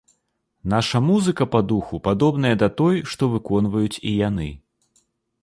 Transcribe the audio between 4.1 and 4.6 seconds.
яны.